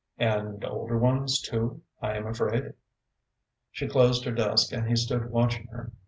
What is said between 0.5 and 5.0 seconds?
older ones too, I am afraid!" She closed her desk and he